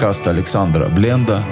[0.00, 1.44] Подкаст Александра Бленда.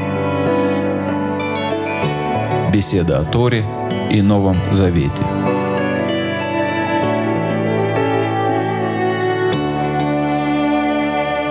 [2.72, 3.62] Беседа о Торе
[4.10, 5.22] и Новом Завете.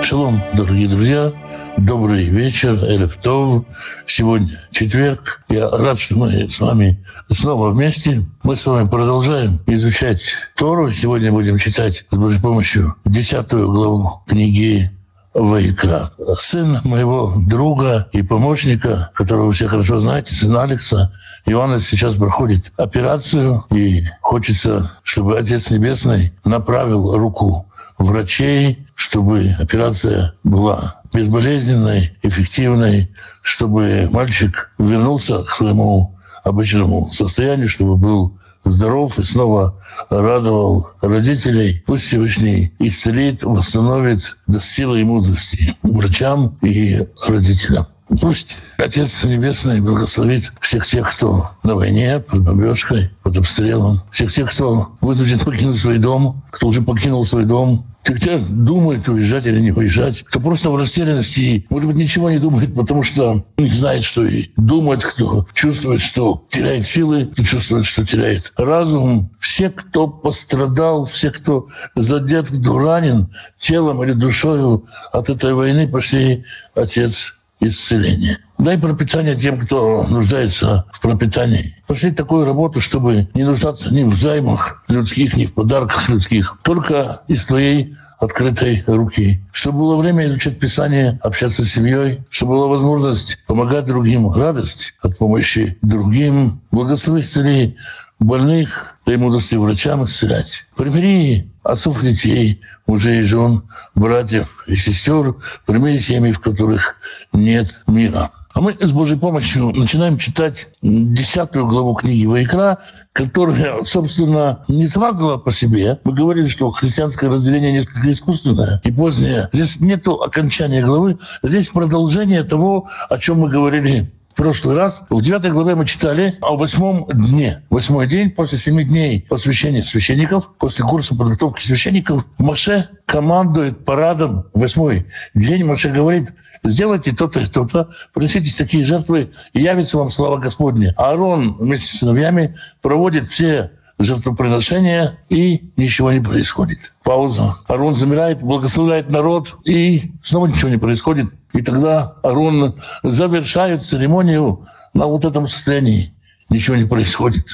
[0.02, 1.32] Шалом, дорогие друзья.
[1.78, 3.66] Добрый вечер, Элефтов.
[4.08, 5.44] Сегодня четверг.
[5.50, 8.26] Я рад, что мы с вами снова вместе.
[8.42, 10.92] Мы с вами продолжаем изучать Тору.
[10.92, 14.97] Сегодня будем читать с Божьей помощью десятую главу книги
[15.38, 16.12] Вайкра.
[16.36, 21.14] Сын моего друга и помощника, которого вы все хорошо знаете, сын Алекса,
[21.46, 27.68] Иоанн сейчас проходит операцию, и хочется, чтобы Отец Небесный направил руку
[28.00, 33.12] врачей, чтобы операция была безболезненной, эффективной,
[33.44, 38.37] чтобы мальчик вернулся к своему обычному состоянию, чтобы был
[38.70, 41.84] здоров и снова радовал родителей.
[41.86, 47.88] Пусть Всевышний исцелит, восстановит, даст силы и мудрости врачам и родителям.
[48.22, 54.52] Пусть Отец Небесный благословит всех тех, кто на войне, под бомбежкой, под обстрелом, всех тех,
[54.52, 59.72] кто вынужден покинуть свой дом, кто уже покинул свой дом, кто думает, уезжать или не
[59.72, 64.26] уезжать, кто просто в растерянности, может быть, ничего не думает, потому что не знает, что
[64.26, 69.32] и думает, кто чувствует, что теряет силы, кто чувствует, что теряет разум.
[69.40, 76.46] Все, кто пострадал, все, кто задет, кто ранен телом или душою от этой войны, пошли
[76.76, 78.40] Отец исцеления.
[78.58, 81.76] Дай пропитание тем, кто нуждается в пропитании.
[81.86, 87.22] Пошли такую работу, чтобы не нуждаться ни в займах людских, ни в подарках людских, только
[87.28, 89.42] из твоей открытой руки.
[89.52, 95.18] Чтобы было время изучать Писание, общаться с семьей, чтобы была возможность помогать другим, радость от
[95.18, 97.78] помощи другим, благослови исцели
[98.20, 100.66] больных, дай мудрости врачам исцелять.
[100.76, 103.64] Примири отцов детей, мужей и жен,
[103.96, 106.96] братьев и сестер, примири семьи, в которых
[107.34, 108.32] нет мира.
[108.54, 112.80] А мы с Божьей помощью начинаем читать десятую главу книги Вайкра,
[113.14, 116.00] которая, собственно, не сама глава по себе.
[116.04, 119.50] Мы говорили, что христианское разделение несколько искусственное и позднее.
[119.54, 125.52] Здесь нет окончания главы, здесь продолжение того, о чем мы говорили прошлый раз в девятой
[125.52, 127.64] главе мы читали о восьмом дне.
[127.70, 134.46] Восьмой день после семи дней посвящения священников, после курса подготовки священников, Маше командует парадом.
[134.54, 136.34] Восьмой день Маше говорит,
[136.64, 140.94] сделайте то-то и то-то, принесите такие жертвы, и явится вам слава Господня.
[140.98, 146.94] Аарон вместе с сыновьями проводит все жертвоприношения, и ничего не происходит.
[147.04, 147.56] Пауза.
[147.68, 151.28] Арон замирает, благословляет народ, и снова ничего не происходит.
[151.54, 156.14] И тогда Арон завершает церемонию на вот этом состоянии.
[156.50, 157.46] Ничего не происходит.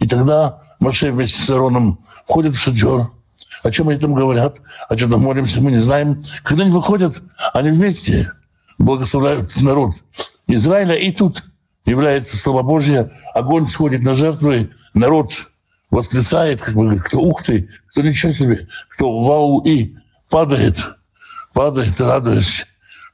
[0.00, 3.08] И тогда Маше вместе с Ароном входят в шатер.
[3.62, 6.22] О чем они там говорят, о чем там молимся, мы не знаем.
[6.44, 7.22] Когда они выходят,
[7.52, 8.32] они вместе
[8.78, 9.94] благословляют народ
[10.46, 10.94] Израиля.
[10.94, 11.44] И тут
[11.84, 15.30] является слава Божья, огонь сходит на жертвы, народ
[15.90, 19.94] восклицает, как бы говорит, кто ух ты, кто ничего себе, кто вау и
[20.28, 20.76] падает,
[21.52, 22.66] падает, радуясь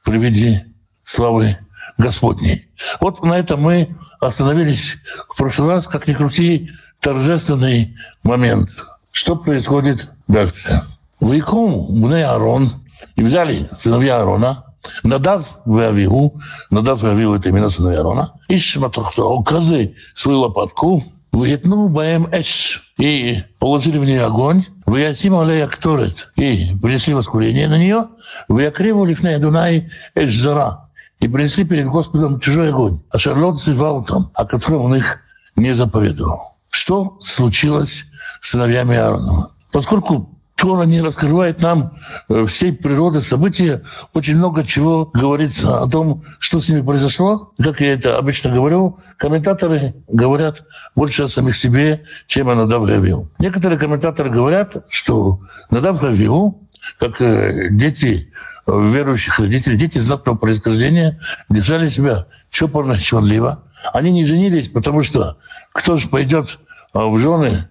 [0.03, 0.65] при виде
[1.03, 1.57] славы
[1.97, 2.69] Господней.
[2.99, 4.97] Вот на этом мы остановились
[5.29, 8.69] в прошлый раз, как ни крути, торжественный момент.
[9.11, 10.81] Что происходит дальше?
[11.19, 12.69] Вайком мне Аарон,
[13.15, 14.65] и взяли сыновья Аарона,
[15.03, 16.31] Надав в
[16.69, 21.03] Надав в это именно сыновья Аарона, и шматохто, каждый свою лопатку,
[21.35, 22.93] Вытнул баем эш.
[22.97, 24.63] И положили в нее огонь.
[24.85, 26.31] Ваятим алея кторет.
[26.37, 28.05] И принесли воскурение на нее.
[28.47, 30.87] Ваякриву лифней Дунай эш зара.
[31.19, 33.01] И принесли перед Господом чужой огонь.
[33.09, 35.19] А Шарлот зывал там, о котором он их
[35.57, 36.39] не заповедовал.
[36.69, 38.05] Что случилось
[38.39, 39.49] с сыновьями Аарона?
[39.73, 41.97] Поскольку Тора не раскрывает нам
[42.29, 43.83] э, всей природы события.
[44.13, 47.51] Очень много чего говорится о том, что с ними произошло.
[47.61, 50.63] Как я это обычно говорю, комментаторы говорят
[50.95, 53.29] больше о самих себе, чем о Надав Гавиу.
[53.37, 56.61] Некоторые комментаторы говорят, что Надав Гавиу,
[56.99, 58.31] как э, дети
[58.65, 61.19] верующих родителей, дети знатного происхождения,
[61.49, 63.63] держали себя чопорно, чванливо.
[63.93, 65.37] Они не женились, потому что
[65.73, 66.59] кто же пойдет
[66.93, 67.67] в жены,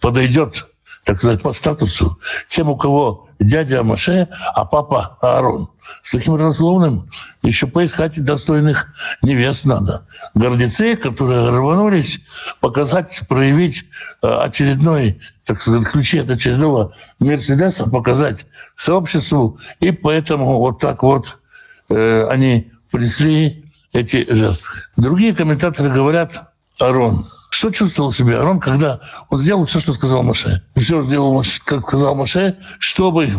[0.00, 0.71] подойдет
[1.04, 5.68] так сказать, по статусу тем, у кого дядя Маше, а папа Аарон.
[6.00, 7.08] С таким родословным
[7.42, 10.06] еще поискать достойных невест надо.
[10.34, 12.20] Гордецы, которые рванулись
[12.60, 13.86] показать, проявить
[14.22, 18.46] э, очередной, так сказать, ключи от очередного Мерседеса, показать
[18.76, 21.40] сообществу, и поэтому вот так вот
[21.88, 24.82] э, они принесли эти жертвы.
[24.96, 30.62] Другие комментаторы говорят, Аарон– что чувствовал себя Арон, когда он сделал все, что сказал Маше?
[30.74, 33.30] Все сделал, как сказал Маше, чтобы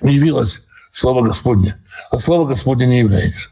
[0.00, 1.76] явилась слава Господня.
[2.10, 3.50] А слава Господня не является.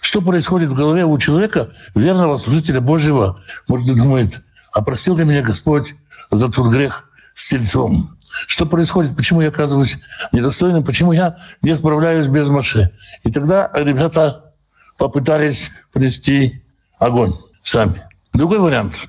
[0.00, 3.42] Что происходит в голове у человека, верного служителя Божьего?
[3.68, 4.42] Может, он думает,
[4.72, 5.94] а простил ли меня Господь
[6.30, 8.16] за тот грех с тельцом?
[8.46, 9.14] Что происходит?
[9.14, 9.98] Почему я оказываюсь
[10.32, 10.82] недостойным?
[10.82, 12.90] Почему я не справляюсь без Маше?
[13.22, 14.54] И тогда ребята
[14.96, 16.64] попытались принести
[16.98, 18.02] огонь сами.
[18.34, 19.08] Другой вариант.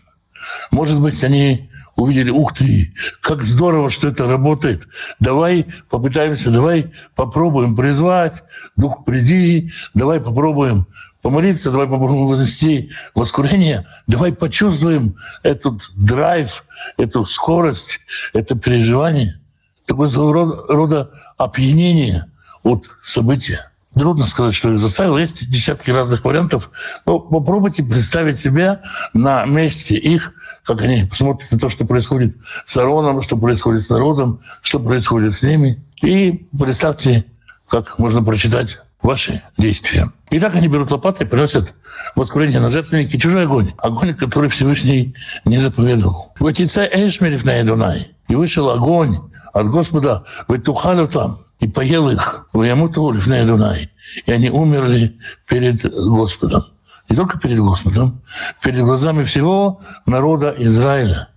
[0.70, 4.88] Может быть, они увидели, ух ты, как здорово, что это работает.
[5.20, 8.44] Давай попытаемся, давай попробуем призвать,
[8.76, 10.86] Дух приди, давай попробуем
[11.24, 16.66] помолиться, давай попробуем вознести воскурение, давай почувствуем этот драйв,
[16.98, 18.02] эту скорость,
[18.34, 19.42] это переживание,
[19.88, 22.26] такое рода, рода опьянение
[22.62, 23.72] от события.
[23.96, 25.18] Трудно сказать, что их заставил.
[25.18, 26.70] Есть десятки разных вариантов.
[27.06, 28.82] Но попробуйте представить себя
[29.14, 30.34] на месте их,
[30.64, 35.34] как они посмотрят на то, что происходит с Ароном, что происходит с народом, что происходит
[35.34, 35.78] с ними.
[36.02, 37.26] И представьте,
[37.70, 40.12] как можно прочитать ваши действия.
[40.30, 41.76] И так они берут лопаты и приносят
[42.16, 43.72] воскурение на жертвенники чужой огонь.
[43.78, 45.16] Огонь, который Всевышний
[45.46, 46.34] не заповедовал.
[46.40, 48.12] «Ватица эшмерев на Эдунай».
[48.28, 49.20] И вышел огонь
[49.54, 53.90] от Господа, «Вы тухалю там» и поел их в Ямуту Лифней Дунай.
[54.28, 55.18] И они умерли
[55.48, 56.64] перед Господом.
[57.10, 58.22] Не только перед Господом,
[58.62, 61.30] перед глазами всего народа Израиля.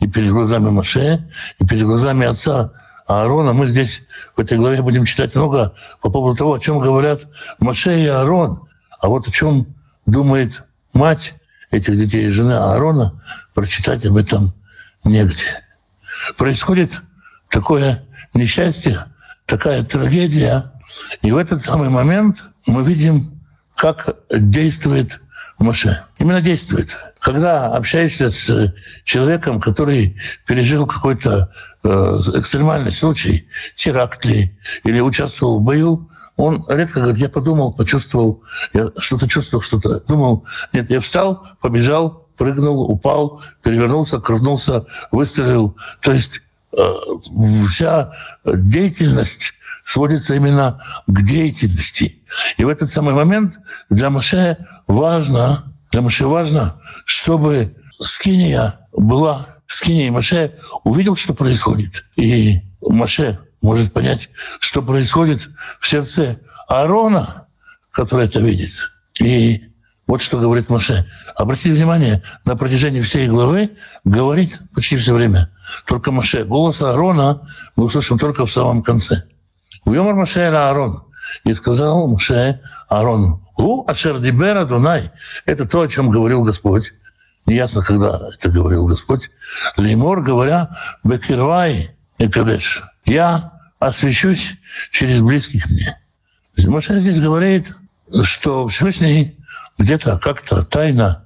[0.00, 2.72] И перед глазами Маше, и перед глазами отца
[3.06, 3.52] Аарона.
[3.52, 7.28] Мы здесь в этой главе будем читать много по поводу того, о чем говорят
[7.58, 8.66] Маше и Аарон.
[8.98, 9.66] А вот о чем
[10.06, 10.64] думает
[10.94, 11.34] мать
[11.70, 14.54] этих детей и жена Аарона, прочитать об этом
[15.04, 15.50] негде.
[16.38, 17.02] Происходит
[17.50, 18.02] такое
[18.32, 19.04] несчастье,
[19.46, 20.72] такая трагедия.
[21.22, 23.24] И в этот самый момент мы видим,
[23.76, 25.20] как действует
[25.58, 26.02] Моше.
[26.18, 26.96] Именно действует.
[27.18, 30.16] Когда общаешься с человеком, который
[30.46, 31.50] пережил какой-то
[31.82, 31.88] э,
[32.34, 38.42] экстремальный случай, теракт ли, или участвовал в бою, он редко говорит, я подумал, почувствовал,
[38.74, 40.44] я что-то чувствовал, что-то думал.
[40.72, 45.76] Нет, я встал, побежал, прыгнул, упал, перевернулся, крутнулся, выстрелил.
[46.02, 46.42] То есть
[47.68, 48.12] вся
[48.44, 52.22] деятельность сводится именно к деятельности.
[52.56, 53.58] И в этот самый момент
[53.88, 60.10] для Маше важно, для Маше важно, чтобы скиния была скиния.
[60.10, 62.04] Маше увидел, что происходит.
[62.16, 64.30] И Маше может понять,
[64.60, 65.48] что происходит
[65.80, 67.46] в сердце Аарона,
[67.90, 68.90] который это видит.
[69.20, 69.62] И
[70.06, 71.06] вот что говорит Моше.
[71.34, 73.70] Обратите внимание, на протяжении всей главы
[74.04, 75.50] говорит почти все время
[75.86, 76.44] только Моше.
[76.44, 79.24] Голос Аарона мы услышим только в самом конце.
[79.84, 81.04] Уйомар Моше это Аарон.
[81.44, 85.10] И сказал Моше Аарону, «У Ашер Дибера Дунай»—
[85.46, 86.92] это то, о чем говорил Господь.
[87.46, 89.30] Неясно, когда это говорил Господь.
[89.76, 90.70] Леймор, говоря,
[91.04, 94.58] «Бекирвай и Кадеш»— «Я освящусь
[94.90, 95.96] через близких мне».
[96.66, 97.74] Моше здесь говорит,
[98.22, 99.38] что Всевышний
[99.78, 101.25] где-то как-то тайно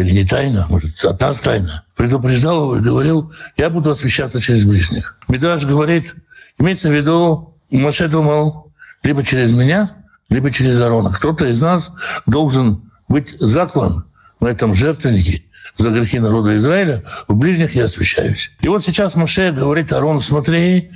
[0.00, 5.18] или не тайно, может, от нас тайно, предупреждал и говорил, я буду освещаться через ближних.
[5.28, 6.14] Медраж говорит,
[6.58, 8.72] имеется в виду, Моше думал,
[9.02, 9.90] либо через меня,
[10.28, 11.10] либо через Арона.
[11.10, 11.92] Кто-то из нас
[12.26, 14.04] должен быть заклан
[14.40, 15.44] на этом жертвеннике
[15.76, 18.52] за грехи народа Израиля, в ближних я освящаюсь.
[18.60, 20.90] И вот сейчас Моше говорит Арону, смотри,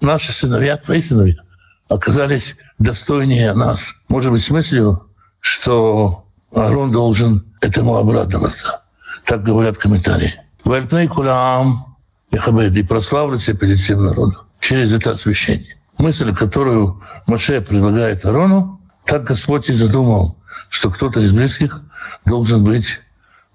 [0.00, 1.42] наши сыновья, твои сыновья,
[1.88, 3.96] оказались достойнее нас.
[4.08, 5.08] Может быть, с мыслью,
[5.40, 6.25] что
[6.56, 8.80] Аарон должен этому обрадоваться.
[9.24, 10.32] Так говорят комментарии.
[10.64, 11.96] Вальпней кулаам
[12.30, 15.76] и прославлюсь перед всем народом через это освящение.
[15.98, 20.36] Мысль, которую Маше предлагает Арону, так Господь и задумал,
[20.70, 21.82] что кто-то из близких
[22.24, 23.00] должен быть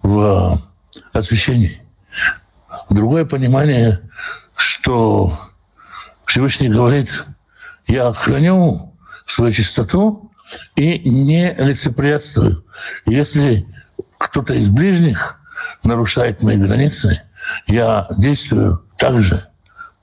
[0.04, 0.62] в
[1.12, 1.82] освящении.
[2.90, 4.00] Другое понимание,
[4.56, 5.34] что
[6.26, 7.26] Всевышний говорит,
[7.88, 8.94] я охраню
[9.26, 10.31] свою чистоту
[10.76, 12.66] и не лицеприятствую.
[13.06, 13.68] Если
[14.18, 15.40] кто-то из ближних
[15.84, 17.22] нарушает мои границы,
[17.68, 19.46] я действую так же,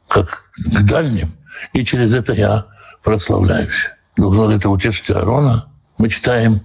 [0.09, 1.37] как к дальним,
[1.73, 2.67] и через это я
[3.03, 3.91] прославляюсь.
[4.17, 5.67] Должно ли это утешить Аарона?
[5.99, 6.61] Мы читаем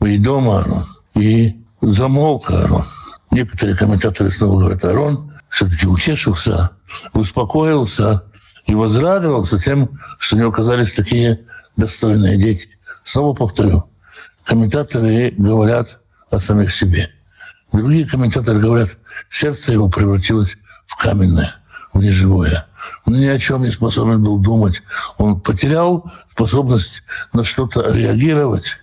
[0.00, 2.84] «Вы дома, Аарон» и «Замолк Аарон».
[3.30, 6.70] Некоторые комментаторы снова говорят, Аарон все-таки утешился,
[7.12, 8.24] успокоился
[8.66, 11.44] и возрадовался тем, что у него оказались такие
[11.76, 12.73] достойные дети.
[13.04, 13.88] Снова повторю,
[14.44, 17.10] комментаторы говорят о самих себе.
[17.70, 21.48] Другие комментаторы говорят, сердце его превратилось в каменное,
[21.92, 22.66] в неживое.
[23.04, 24.82] Он ни о чем не способен был думать.
[25.18, 28.78] Он потерял способность на что-то реагировать.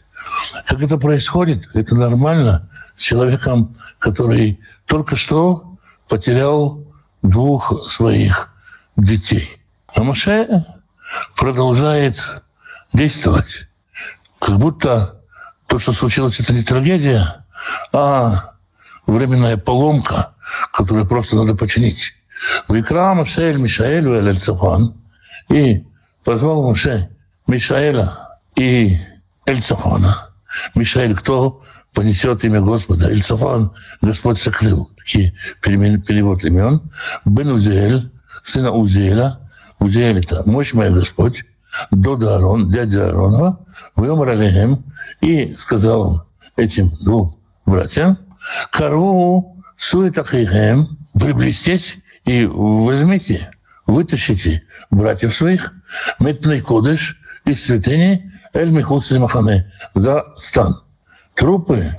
[0.68, 1.70] Как это происходит?
[1.74, 6.86] Это нормально с человеком, который только что потерял
[7.24, 8.54] двух своих
[8.96, 9.50] детей.
[9.96, 10.66] А Маше
[11.36, 12.44] продолжает
[12.94, 13.68] действовать.
[14.42, 15.22] Как будто
[15.68, 17.46] то, что случилось, это не трагедия,
[17.94, 18.56] а
[19.06, 20.34] временная поломка,
[20.74, 22.16] которую просто надо починить.
[22.68, 24.96] Викра Моше Мишаэль Эль Цафан
[25.48, 25.86] и
[26.24, 27.10] позвал Моше
[27.46, 28.14] Мишаэля
[28.56, 28.98] и
[29.46, 30.30] Эльцафана.
[30.74, 31.62] Мишаэль кто?
[31.94, 33.12] Понесет имя Господа.
[33.12, 34.90] Эльцафан Господь сокрыл.
[34.98, 36.82] Такие перевод имен.
[37.26, 39.38] Бен Узель, сына Узеля.
[39.78, 41.46] Узель это мощь моя Господь.
[41.92, 43.60] Дода Аарон, дядя Ааронова.
[43.96, 44.84] Вымер Алехем.
[45.22, 47.32] И сказал этим двум
[47.66, 48.18] братьям,
[48.72, 53.52] Карву суетахихем, приблизьтесь и возьмите,
[53.86, 55.74] вытащите братьев своих,
[56.20, 60.82] метный кодыш из святыни Эль Махане за стан.
[61.36, 61.92] Трупы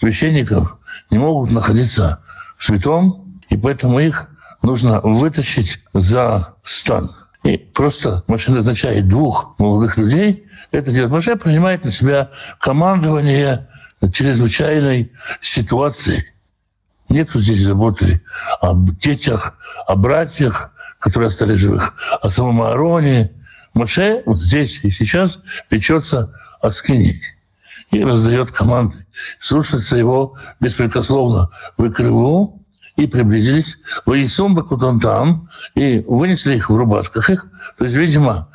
[0.00, 0.78] священников
[1.10, 2.20] не могут находиться
[2.56, 4.28] в святом, и поэтому их
[4.62, 7.10] нужно вытащить за стан.
[7.48, 11.10] И просто Маше назначает двух молодых людей это делать.
[11.10, 13.68] Маше принимает на себя командование
[14.12, 16.30] чрезвычайной ситуации.
[17.08, 18.20] Нет здесь заботы
[18.60, 23.32] об детях, о братьях, которые остались живых, о самом Аароне.
[23.72, 25.40] Маше вот здесь и сейчас
[25.70, 27.18] печется о скине
[27.90, 29.06] и раздает команды.
[29.38, 31.48] Слушается его беспрекословно.
[31.78, 32.57] Вы криву
[32.98, 33.78] и приблизились.
[34.04, 37.46] Бакутон там и вынесли их в рубашках их.
[37.78, 38.50] То есть, видимо,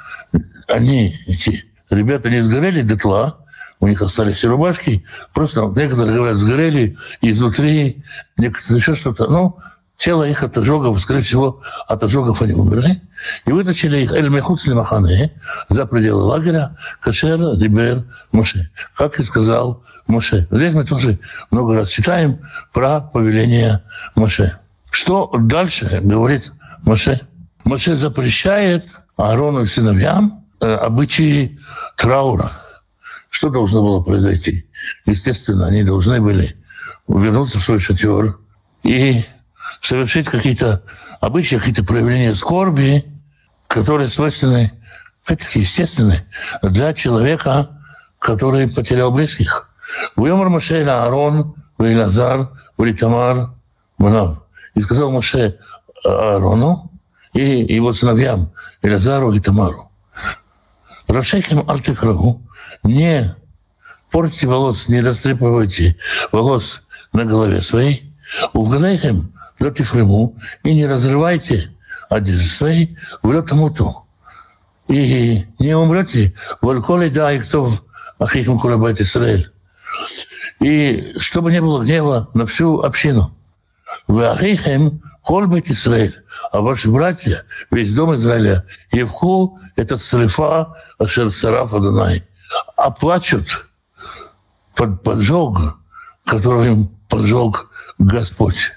[0.68, 3.40] они, эти ребята, не сгорели дотла,
[3.80, 5.06] у них остались рубашки.
[5.34, 8.04] Просто некоторые, говорят, сгорели изнутри,
[8.38, 9.28] некоторые еще что-то.
[9.28, 9.58] Ну,
[10.04, 13.02] тело их от ожогов, скорее всего, от ожогов они умерли.
[13.46, 14.66] И вытащили их эль мехуц
[15.70, 18.70] за пределы лагеря кашер рибер Моше.
[18.98, 20.48] Как и сказал Моше.
[20.52, 21.20] Здесь мы тоже
[21.52, 22.40] много раз читаем
[22.74, 23.84] про повеление
[24.16, 24.58] Моше.
[24.92, 27.22] Что дальше говорит Моше?
[27.64, 31.60] Моше запрещает Аарону и сыновьям э, обычаи
[31.96, 32.52] траура–
[33.34, 34.70] что должно было произойти?
[35.08, 36.56] Естественно, они должны были
[37.08, 38.38] вернуться в свой шатер
[38.84, 39.24] и
[39.84, 40.82] совершить какие-то
[41.20, 43.06] обычаи, какие-то проявления скорби,
[43.68, 44.72] которые свойственны,
[45.26, 46.26] опять-таки, естественны
[46.62, 47.70] для человека,
[48.18, 49.70] который потерял близких.
[50.16, 53.52] Вымер Моше Аарон, Вейлазар, Вритамар,
[53.98, 54.44] Банав.
[54.74, 55.60] И сказал Моше
[56.06, 56.90] Аарону
[57.34, 59.92] и его сыновьям, Илазару и Тамару.
[61.08, 62.42] Рашеким альтифрагу,
[62.84, 63.36] не
[64.12, 65.98] портите волос, не растрепывайте
[66.32, 68.14] волос на голове своей,
[68.54, 69.33] угадайхем
[69.64, 71.72] лед и фрему, и не разрывайте
[72.10, 74.06] одежды своей в лед муту.
[74.88, 77.70] И не умрете, вольколи да и кто
[78.20, 79.52] ахихим курабайт Израиль.
[80.60, 83.36] И чтобы не было гнева на всю общину.
[84.08, 86.16] Вы ахихем колбайт Израиль.
[86.52, 92.24] А ваши братья, весь дом Израиля, Евху, этот срифа, ашер сараф Адонай
[92.76, 93.68] оплачут
[94.76, 95.80] под поджог,
[96.26, 98.74] который им поджег Господь.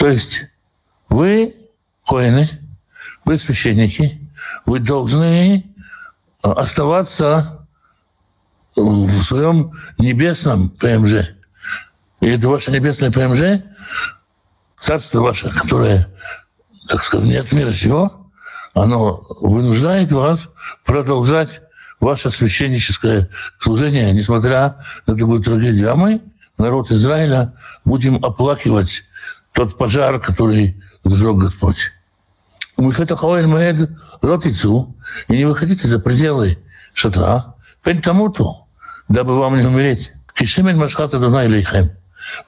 [0.00, 0.46] То есть
[1.10, 1.54] вы,
[2.06, 2.48] коины,
[3.26, 4.18] вы священники,
[4.64, 5.66] вы должны
[6.40, 7.66] оставаться
[8.74, 11.34] в своем небесном ПМЖ.
[12.20, 13.62] И это ваше небесное ПМЖ,
[14.74, 16.08] царство ваше, которое,
[16.88, 18.32] так сказать, не от мира сего,
[18.72, 20.48] оно вынуждает вас
[20.86, 21.60] продолжать
[22.00, 23.28] ваше священническое
[23.58, 25.92] служение, несмотря на такую трагедию.
[25.92, 26.22] А мы,
[26.56, 27.52] народ Израиля,
[27.84, 29.09] будем оплакивать
[29.52, 31.92] тот пожар, который зажег Господь.
[34.22, 34.96] Ротицу,
[35.28, 36.58] и не выходите за пределы
[36.94, 38.66] шатра, пень тому-то,
[39.08, 40.12] дабы вам не умереть.
[40.34, 41.90] Кишемен Машхата Дунай Лейхем.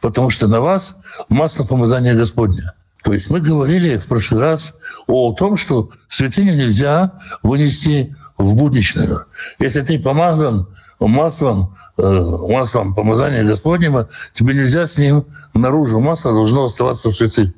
[0.01, 0.97] Потому что на вас
[1.29, 2.75] масло помазания Господня.
[3.03, 4.75] То есть мы говорили в прошлый раз
[5.07, 9.27] о том, что святыню нельзя вынести в будничную.
[9.59, 10.69] Если ты помазан
[11.09, 12.03] маслом, э,
[12.49, 16.01] маслом помазания Господнего, тебе нельзя с ним наружу.
[16.01, 17.53] Масло должно оставаться в святых.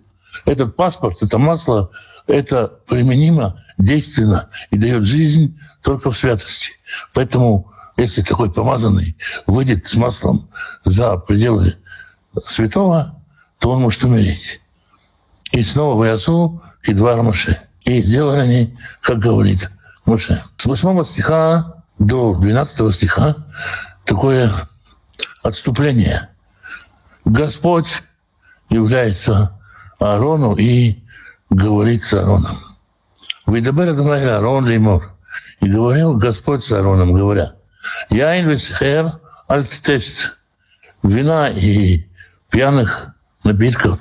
[0.45, 1.91] Этот паспорт, это масло,
[2.27, 6.73] это применимо, действенно и дает жизнь только в святости.
[7.13, 10.49] Поэтому, если такой помазанный выйдет с маслом
[10.85, 11.77] за пределы
[12.45, 13.21] святого,
[13.61, 14.61] то он может умереть.
[15.53, 17.59] И снова в Ясу и два Рамаши.
[17.85, 19.71] И сделали они, как говорит
[20.07, 20.43] Моше.
[20.57, 23.37] С 8 стиха до 12 стиха
[24.05, 24.51] такое
[25.43, 26.29] отступление.
[27.25, 28.03] Господь
[28.69, 29.59] является
[29.99, 31.03] Аарону и
[31.51, 32.57] говорит с Аароном.
[33.47, 35.13] Выдабер Адонай Аарон Леймор.
[35.61, 37.55] И говорил Господь с Аароном, говоря,
[38.11, 40.39] «Я инвесхер альцтест,
[41.03, 42.07] вина и
[42.51, 43.99] пьяных напитков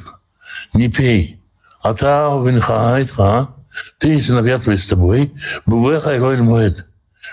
[0.73, 1.41] не пей,
[1.81, 3.49] а та винха айтха,
[3.97, 5.33] ты и сыновья твои с тобой,
[5.65, 6.87] бывеха и ройль моет,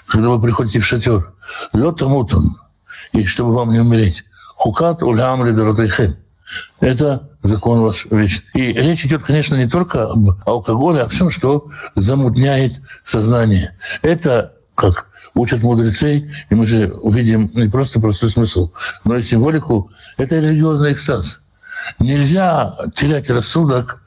[0.06, 1.32] когда вы приходите в шатер,
[1.72, 2.02] лед
[3.12, 4.24] и чтобы вам не умереть,
[4.56, 6.16] хукат улям лидоротайхем.
[6.80, 8.46] Это закон ваш вечный.
[8.54, 13.76] И речь идет, конечно, не только об алкоголе, а о всем, что замутняет сознание.
[14.02, 18.72] Это, как учат мудрецы, и мы же увидим не просто простой смысл,
[19.04, 21.42] но и символику, это религиозный экстаз.
[21.98, 23.99] Нельзя терять рассудок,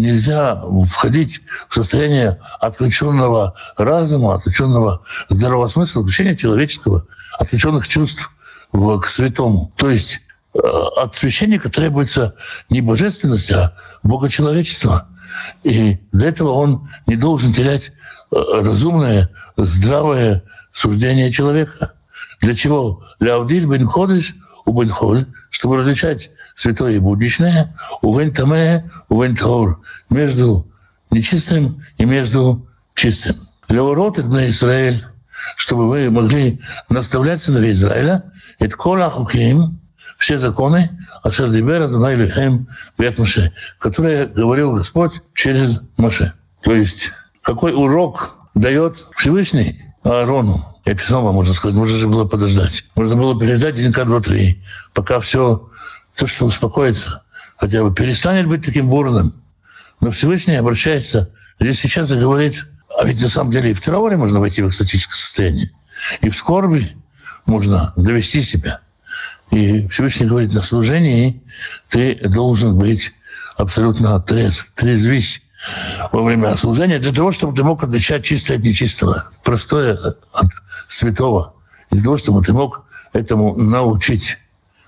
[0.00, 7.06] нельзя входить в состояние отключенного разума, отключенного здравого смысла, отключения человеческого,
[7.38, 8.30] отключенных чувств
[8.72, 9.72] к святому.
[9.76, 10.22] То есть
[10.54, 12.34] э, от священника требуется
[12.68, 15.08] не божественность, а богочеловечество.
[15.62, 17.92] И для этого он не должен терять
[18.30, 20.42] э, разумное, здравое
[20.72, 21.92] суждение человека.
[22.40, 23.04] Для чего?
[23.18, 25.26] Для Авдиль бен Ходыш у бен Холь,
[25.60, 30.66] чтобы различать святое и будничное, у вен таме, у вен таур, между
[31.10, 33.36] нечистым и между чистым.
[33.68, 35.04] Леворот это Израиль,
[35.56, 39.78] чтобы вы могли наставлять сыновей Израиля, это кола хуким,
[40.16, 46.32] все законы, Ашер Дибер, Адонай Лихем, Бет Маше, которые говорил Господь через Маше.
[46.62, 47.12] То есть,
[47.42, 50.69] какой урок дает Всевышний Аарону.
[50.84, 52.84] Я писал вам, можно сказать, можно же было подождать.
[52.94, 54.62] Можно было переждать денька два-три,
[54.94, 55.68] пока все,
[56.14, 57.22] то, что успокоится,
[57.56, 59.34] хотя бы перестанет быть таким бурным.
[60.00, 62.66] Но Всевышний обращается здесь сейчас и говорит,
[62.98, 65.70] а ведь на самом деле и в трауре можно войти в экстатическое состояние,
[66.22, 66.96] и в скорби
[67.46, 68.80] можно довести себя.
[69.50, 71.42] И Всевышний говорит, на служении
[71.88, 73.12] ты должен быть
[73.56, 75.42] абсолютно трезв, трезвись
[76.12, 79.98] во время служения для того, чтобы ты мог отличать чистое от нечистого, простое
[80.32, 80.46] от
[80.88, 81.54] святого,
[81.90, 84.38] для того, чтобы ты мог этому научить.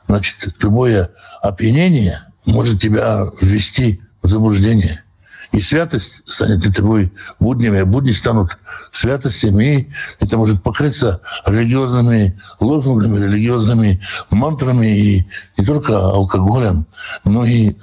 [0.08, 1.10] Значит, любое
[1.40, 5.02] опьянение может тебя ввести в заблуждение.
[5.52, 8.58] И святость станет для тобой буднями, а будни станут
[8.90, 15.26] святостями, и это может покрыться религиозными лозунгами, религиозными мантрами, и
[15.58, 16.86] не только алкоголем,
[17.24, 17.74] но и э,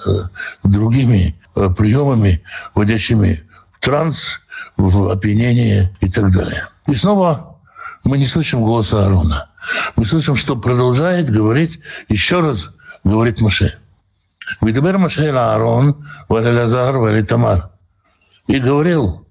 [0.64, 4.42] другими приемами, вводящими в транс,
[4.78, 6.68] в опьянение и так далее.
[6.88, 7.58] И снова
[8.04, 9.50] мы не слышим голоса Аарона.
[9.96, 13.78] Мы слышим, что продолжает говорить, еще раз говорит Маше.
[14.62, 17.70] Видабер Маше Аарон, Валилазар, Валитамар.
[18.48, 19.28] И говорил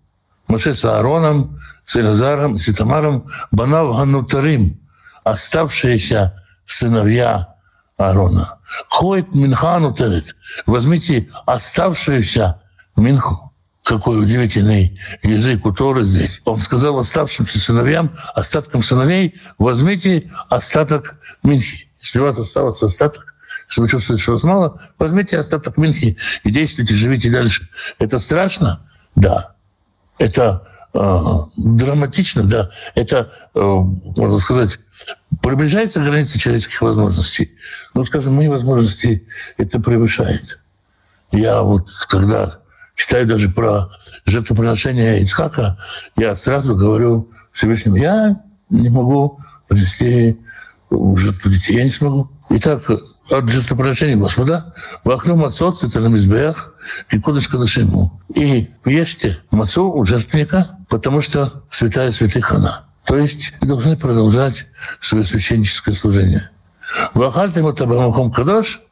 [0.46, 4.78] Маше с Аароном, с Элазаром и с Тамаром, Банав Ганутарим,
[5.24, 6.34] оставшиеся
[6.66, 7.54] сыновья
[7.98, 8.58] Аарона.
[8.88, 10.36] Ходит Минхану Терет.
[10.66, 12.62] Возьмите оставшуюся
[12.96, 13.52] Минху.
[13.84, 16.40] Какой удивительный язык у Торы здесь.
[16.44, 21.90] Он сказал оставшимся сыновьям, остаткам сыновей, возьмите остаток Минхи.
[22.00, 23.34] Если у вас осталось остаток,
[23.68, 27.68] если вы чувствуете, что вас мало, возьмите остаток Минхи и действуйте, живите дальше.
[27.98, 28.80] Это страшно?
[29.16, 29.54] Да.
[30.18, 32.70] Это драматично, да.
[32.94, 34.80] Это, э, можно сказать,
[35.42, 37.52] приближается граница человеческих возможностей.
[37.94, 40.60] Ну, скажем, мои возможности это превышает.
[41.30, 42.60] Я вот, когда
[42.94, 43.90] читаю даже про
[44.24, 45.78] жертвоприношение Ицхака,
[46.16, 50.38] я сразу говорю Всевышнему, я не могу принести
[50.90, 52.30] жертву детей, я не смогу.
[52.50, 52.90] Итак,
[53.30, 54.74] от жертвоприношения Господа,
[55.04, 56.74] вокруг мацот, это на мизбеях,
[57.22, 58.20] кодыш кадашиму.
[58.34, 62.84] И ешьте мацу у жертвенника, потому что святая святых она.
[63.04, 64.66] То есть должны продолжать
[65.00, 66.50] свое священническое служение.
[67.14, 68.82] Вахальтем это Бамахом Кадош,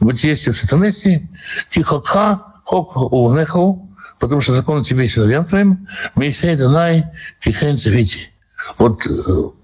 [0.00, 1.28] быть есть в этом месте,
[1.68, 7.06] тихоха, хок увнеху, потому что закон тебе и сыновьям твоим, Мейсей Данай,
[7.40, 8.30] Тихен Цевити.
[8.78, 9.10] Вот э,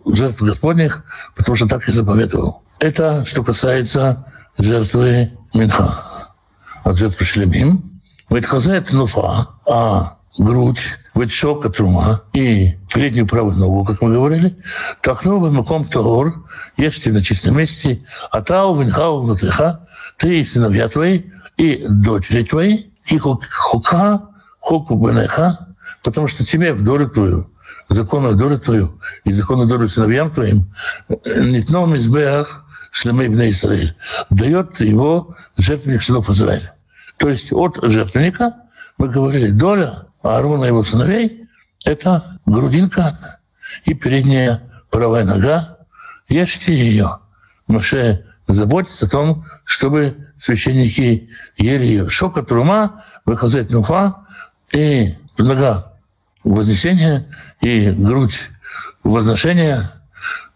[0.06, 2.62] жертв Господних, потому что так и заповедовал.
[2.78, 4.26] Это что касается
[4.58, 5.90] жертвы Минха.
[6.84, 8.00] От жертвы Шлемим.
[8.28, 14.56] Вайтхазет Нуфа, а грудь, вытшока трума и переднюю правую ногу, как мы говорили,
[15.02, 21.24] тахнул маком таур, ешьте на чистом месте, а тау винхау внутриха, ты и сыновья твои,
[21.56, 24.22] и дочери твои, и хука,
[24.60, 27.50] хуку бенеха, потому что тебе в долю твою,
[27.88, 30.72] законную долю твою и законную долю сыновьям твоим,
[31.24, 33.96] нитном избех шлемей бне Израиль,
[34.30, 36.74] дает его жертвенник сынов Израиля.
[37.18, 38.54] То есть от жертвенника
[38.98, 41.48] мы говорили, доля Аарона и его сыновей–
[41.84, 43.38] это грудинка
[43.84, 45.78] и передняя правая нога.
[46.28, 47.18] Ешьте ее.
[47.66, 52.08] Маше заботится о том, чтобы священники ели ее.
[52.08, 54.26] Шока трума, выхазет нуфа
[54.72, 55.92] и нога
[56.44, 57.26] вознесения
[57.60, 58.50] и грудь
[59.02, 59.82] возношения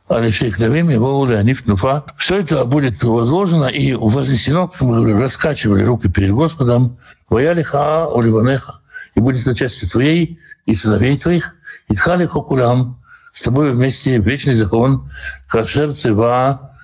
[0.09, 2.05] Алишей Кнавим, его Леонид Нуфа.
[2.17, 6.99] Все это будет возложено и вознесено, как мы говорим, раскачивали руки перед Господом.
[7.31, 8.81] Ваялиха Оливанеха
[9.15, 11.55] и будет это частью твоей и сыновей твоих,
[11.89, 13.01] и тхали хокулям,
[13.33, 15.11] с тобой вместе вечный закон
[15.49, 16.77] Кашер Цива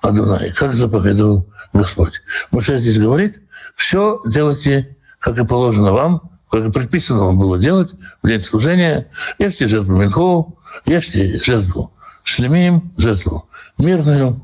[0.00, 2.22] Адунай, как заповедовал Господь.
[2.50, 3.42] Моше здесь говорит,
[3.74, 9.08] все делайте, как и положено вам, как и предписано вам было делать в день служения.
[9.38, 11.95] Ешьте жертву Минху, ешьте жертву
[12.26, 14.42] Шлемим, жертву мирную.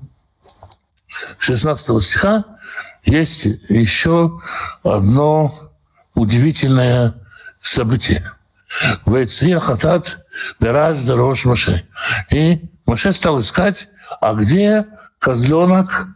[1.38, 2.44] 16 стиха
[3.04, 4.40] есть еще
[4.84, 5.52] одно
[6.14, 7.14] удивительное
[7.60, 8.24] событие.
[9.04, 10.24] Вейцир хатат
[10.60, 11.84] дараж дорож Маше.
[12.30, 13.88] И Маше стал искать,
[14.20, 14.86] а где
[15.18, 16.06] козленок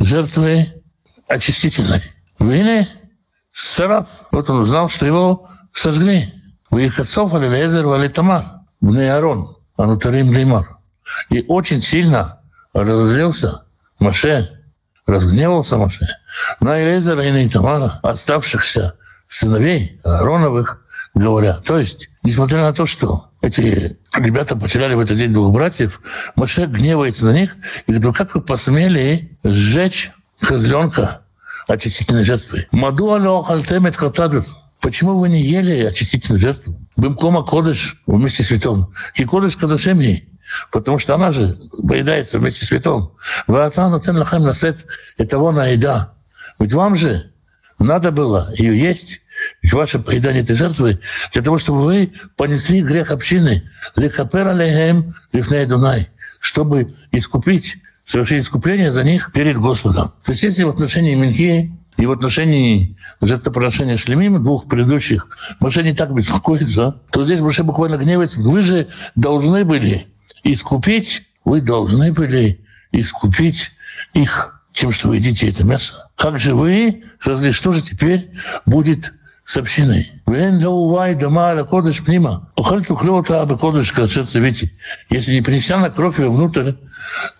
[0.00, 0.82] жертвы
[1.28, 2.02] очистительной.
[2.40, 2.88] Вины
[3.52, 4.08] Сараф.
[4.32, 6.34] Вот он узнал, что его сожгли.
[6.70, 8.44] У их отцов Алилезер Валитамар,
[8.80, 10.73] Бне Арон, Анутарим Лимар.
[11.30, 12.40] И очень сильно
[12.72, 13.64] разозлился
[13.98, 14.62] Маше,
[15.06, 16.06] разгневался Маше
[16.60, 18.94] на Элезера и на Итамара, оставшихся
[19.28, 21.54] сыновей Аароновых, говоря.
[21.54, 26.00] То есть, несмотря на то, что эти ребята потеряли в этот день двух братьев,
[26.36, 31.22] Маше гневается на них и говорит, ну как вы посмели сжечь козленка
[31.66, 32.66] очистительной жертвы?
[32.72, 33.08] Маду
[33.42, 34.46] хатадут.
[34.80, 36.78] Почему вы не ели очистительную жертву?
[36.96, 38.92] Бымкома кодыш вместе с святом.
[39.14, 40.28] И кодыш кадашеми.
[40.70, 42.70] Потому что она же поедается вместе с
[44.44, 46.14] насет это вон еда.
[46.58, 47.32] Ведь вам же
[47.78, 49.22] надо было ее есть,
[49.62, 51.00] ведь ваше поедание этой жертвы,
[51.32, 53.68] для того, чтобы вы понесли грех общины,
[55.66, 60.12] дунай, чтобы искупить, совершить искупление за них перед Господом.
[60.24, 65.28] То есть если в отношении Минхи и в отношении жертвоприношения Шлемима, двух предыдущих,
[65.60, 68.40] Моше не так беспокоится, то здесь Моше буквально гневается.
[68.40, 70.06] Вы же должны были
[70.44, 73.72] искупить, вы должны были искупить
[74.12, 76.08] их тем, что вы едите это мясо.
[76.16, 78.30] Как же вы, что же теперь
[78.66, 80.10] будет с общиной?
[85.10, 86.72] Если не принеся на кровь ее внутрь,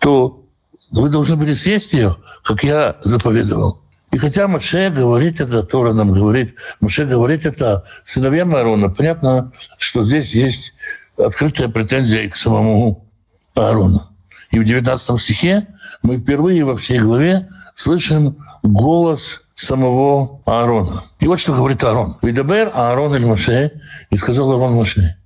[0.01, 0.45] то
[0.91, 3.81] вы должны были съесть ее, как я заповедовал.
[4.13, 10.05] И хотя Маше говорит это, Тора нам говорит, Маше говорит это сыновьям Аарона, понятно, что
[10.05, 10.75] здесь есть
[11.17, 13.07] открытая претензия к самому
[13.55, 14.03] Аарону.
[14.51, 15.67] И в 19 стихе
[16.03, 21.03] мы впервые во всей главе слышим голос самого Аарона.
[21.21, 22.17] И вот что говорит Аарон.
[22.23, 23.73] «Видабер Аарон эль Моше,
[24.11, 25.17] и сказал Аарон Моше,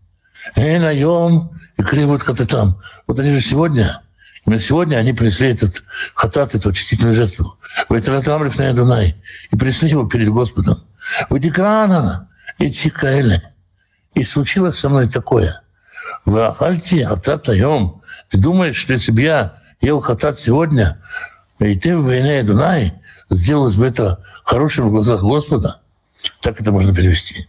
[0.54, 2.80] «Эй, наем, и кребут хататам».
[3.06, 4.00] Вот они же сегодня,
[4.46, 5.82] именно сегодня они принесли этот
[6.14, 7.56] хатат, эту очистительную жертву.
[7.88, 9.16] «Ветратам лифней Дунай»,
[9.50, 10.82] и принесли его перед Господом.
[11.28, 13.42] «Ватикрана, и тикаэле».
[14.14, 15.62] И случилось со мной такое.
[16.24, 17.98] «Вы ахальти хатат наем».
[18.28, 21.00] Ты думаешь, бы я ел хатат сегодня,
[21.58, 22.94] и ты в Байне Дунай,
[23.30, 25.80] сделалось бы это хорошим в глазах Господа.
[26.40, 27.48] Так это можно перевести.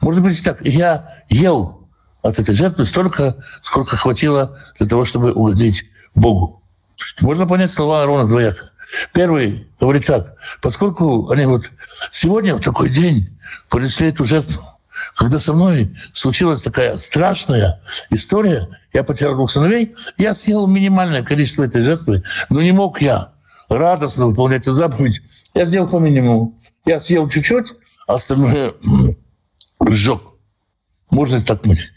[0.00, 1.86] Может быть так, я ел
[2.22, 6.62] от этой жертвы столько, сколько хватило для того, чтобы угодить Богу.
[7.20, 8.70] Можно понять слова Аарона двояко.
[9.12, 11.70] Первый говорит так, поскольку они вот
[12.12, 13.36] сегодня в такой день
[13.68, 14.62] понесли эту жертву,
[15.16, 21.64] когда со мной случилась такая страшная история, я потерял двух сыновей, я съел минимальное количество
[21.64, 23.32] этой жертвы, но не мог я
[23.68, 25.22] радостно выполнять эту заповедь.
[25.54, 26.58] Я сделал по минимуму.
[26.84, 27.74] Я съел чуть-чуть,
[28.06, 28.74] а остальное
[29.88, 30.20] сжег.
[31.10, 31.92] Можно так понять.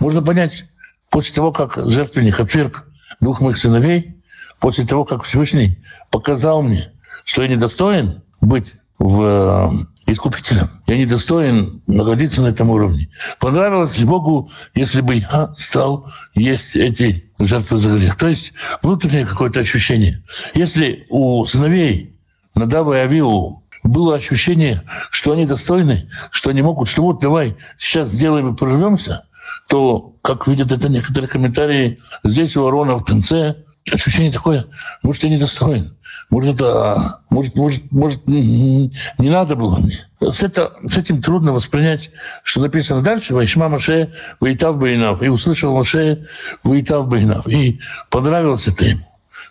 [0.00, 0.64] Можно понять,
[1.10, 2.86] после того, как жертвенник отверг
[3.20, 4.22] двух моих сыновей,
[4.60, 6.92] после того, как Всевышний показал мне,
[7.24, 10.68] что я недостоин быть в искупителем.
[10.86, 13.08] Я недостоин находиться на этом уровне.
[13.38, 18.16] Понравилось ли Богу, если бы я стал есть эти жертвы за грех?
[18.16, 20.22] То есть внутреннее какое-то ощущение.
[20.54, 22.16] Если у сыновей
[22.54, 28.10] Надава и Авиу было ощущение, что они достойны, что они могут, что вот давай сейчас
[28.10, 29.24] сделаем и прорвемся,
[29.68, 33.56] то, как видят это некоторые комментарии, здесь у Арона в конце
[33.90, 34.66] ощущение такое,
[35.02, 35.96] может, я недостоин.
[36.32, 39.78] Может, это, может, может, может, не надо было.
[40.18, 42.10] С, это, с этим трудно воспринять,
[42.42, 43.34] что написано дальше.
[43.34, 45.20] Вайшма Маше Ваитав Бейнав.
[45.20, 46.26] И услышал Маше
[46.64, 47.46] Ваитав Бейнав.
[47.48, 49.06] И понравилось это ему.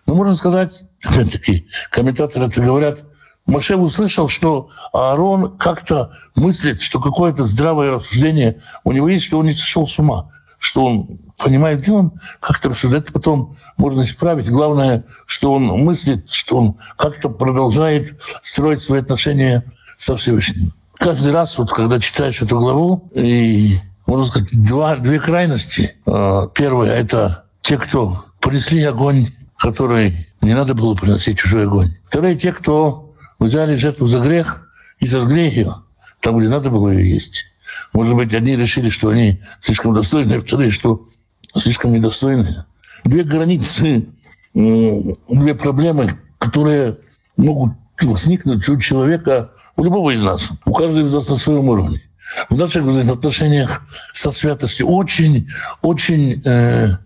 [0.08, 3.04] Но можно сказать, опять-таки, комментаторы это говорят,
[3.46, 9.46] Маше услышал, что Аарон как-то мыслит, что какое-то здравое рассуждение у него есть, что он
[9.46, 14.50] не сошел с ума, что он понимает, он как-то рассуждать, потом можно исправить.
[14.50, 19.65] Главное, что он мыслит, что он как-то продолжает строить свои отношения
[19.97, 20.71] со Всевышним.
[20.97, 23.74] Каждый раз, вот, когда читаешь эту главу, и,
[24.06, 25.95] можно сказать, два, две крайности.
[26.06, 31.97] А, первое– это те, кто принесли огонь, который не надо было приносить чужой огонь.
[32.08, 34.69] Второе– те, кто взяли жертву за грех
[35.00, 35.76] и сожгли ее
[36.19, 37.47] там, где надо было ее есть.
[37.94, 41.08] Может быть, одни решили, что они слишком достойны, а вторые, что
[41.56, 42.66] слишком недостойные.
[43.04, 44.08] Две границы,
[44.54, 46.98] две проблемы, которые
[47.38, 52.02] могут возникнуть у человека, у любого из нас, у каждого из нас на своем уровне.
[52.50, 53.82] В наших взаимоотношениях
[54.14, 55.50] со святостью очень,
[55.82, 56.98] очень, э,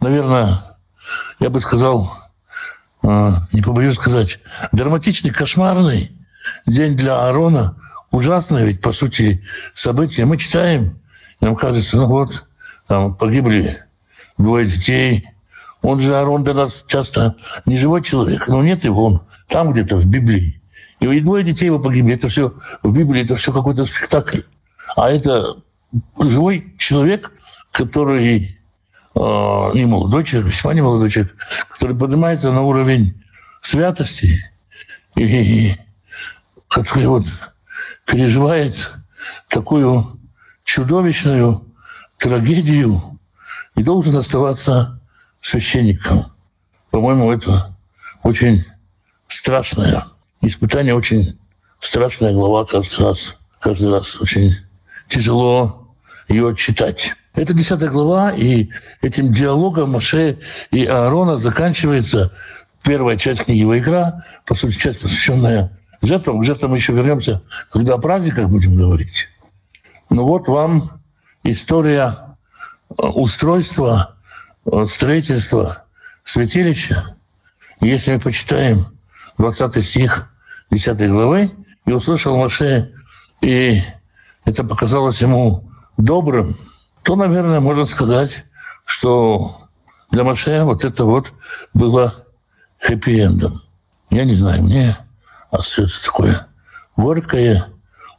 [0.00, 0.48] наверное,
[1.38, 2.10] я бы сказал,
[3.02, 4.40] э, не побоюсь сказать,
[4.72, 6.10] драматичный, кошмарный
[6.66, 7.76] день для Аарона.
[8.14, 9.42] Ужасное ведь, по сути,
[9.74, 10.24] событие.
[10.24, 11.00] Мы читаем,
[11.40, 12.46] нам кажется, ну вот,
[12.86, 13.76] там погибли
[14.38, 15.28] двое детей.
[15.82, 17.34] Он же, Аарон для нас часто
[17.66, 20.62] не живой человек, но нет его, он там где-то в Библии.
[21.00, 22.14] И двое детей его погибли.
[22.14, 24.42] Это все в Библии, это все какой-то спектакль.
[24.94, 25.56] А это
[26.16, 27.32] живой человек,
[27.72, 28.60] который
[29.16, 29.18] э,
[29.74, 31.34] не молодой человек, весьма не молодой человек,
[31.68, 33.20] который поднимается на уровень
[33.60, 34.52] святости
[35.16, 35.72] и
[36.68, 37.24] который вот
[38.06, 38.92] переживает
[39.48, 40.06] такую
[40.64, 41.64] чудовищную
[42.18, 43.00] трагедию
[43.76, 45.00] и должен оставаться
[45.40, 46.26] священником.
[46.90, 47.76] По-моему, это
[48.22, 48.64] очень
[49.26, 50.04] страшное
[50.40, 51.38] испытание, очень
[51.80, 53.36] страшная глава каждый раз.
[53.60, 54.54] Каждый раз очень
[55.08, 55.88] тяжело
[56.28, 57.14] ее читать.
[57.34, 58.68] Это десятая глава, и
[59.02, 60.38] этим диалогом Маше
[60.70, 62.32] и Аарона заканчивается
[62.82, 66.40] первая часть книги Вайкра, по сути, часть, посвященная жертвам.
[66.40, 69.28] К жертвам еще вернемся, когда о праздниках будем говорить.
[70.10, 70.82] Ну вот вам
[71.42, 72.14] история
[72.90, 74.16] э, устройства,
[74.66, 75.84] э, строительства
[76.22, 77.16] святилища.
[77.80, 78.86] Если мы почитаем
[79.38, 80.30] 20 стих
[80.70, 81.50] 10 главы,
[81.86, 82.92] и услышал Маше,
[83.40, 83.80] и
[84.44, 86.56] это показалось ему добрым,
[87.02, 88.44] то, наверное, можно сказать,
[88.84, 89.56] что
[90.10, 91.32] для Маше вот это вот
[91.74, 92.12] было
[92.80, 93.60] хэппи-эндом.
[94.10, 94.96] Я не знаю, мне
[95.54, 96.46] остается такое
[96.96, 97.64] горькое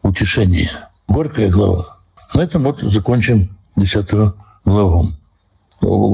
[0.01, 0.69] утешение,
[1.07, 1.99] горькая глава.
[2.33, 5.09] На этом вот закончим десятую главу.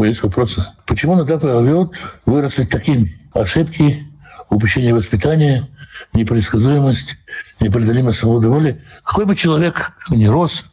[0.06, 0.66] Есть вопросы?
[0.86, 3.18] Почему Надав и Авиот выросли такими?
[3.34, 4.04] Ошибки,
[4.50, 5.68] упущение воспитания,
[6.14, 7.18] непредсказуемость,
[7.60, 8.84] непреодолимая свобода воли.
[9.04, 10.66] Какой бы человек ни рос,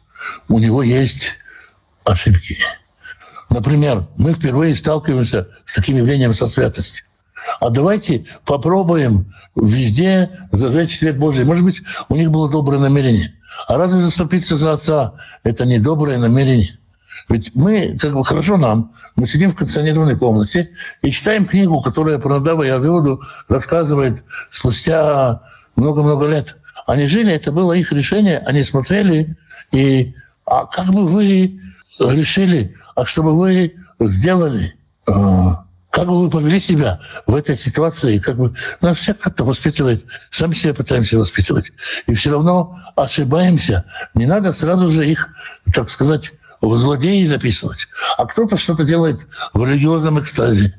[0.47, 1.37] у него есть
[2.03, 2.57] ошибки.
[3.49, 7.05] Например, мы впервые сталкиваемся с таким явлением со святостью.
[7.59, 11.45] А давайте попробуем везде зажечь свет Божий.
[11.45, 13.33] Может быть, у них было доброе намерение.
[13.67, 16.77] А разве заступиться за отца– это не доброе намерение?
[17.27, 20.71] Ведь мы, как бы хорошо нам, мы сидим в кондиционированной комнате
[21.01, 25.41] и читаем книгу, которая про Надава и Авиоду рассказывает спустя
[25.75, 26.57] много-много лет.
[26.87, 29.35] Они жили, это было их решение, они смотрели,
[29.71, 31.59] и а как бы вы
[31.99, 34.73] решили, а чтобы вы сделали,
[35.07, 40.05] а, как бы вы повели себя в этой ситуации, как бы нас всех как-то воспитывает,
[40.29, 41.71] сами себя пытаемся воспитывать,
[42.05, 43.85] и все равно ошибаемся.
[44.13, 45.29] Не надо сразу же их,
[45.73, 47.87] так сказать, в злодеи записывать.
[48.17, 50.75] А кто-то что-то делает в религиозном экстазе.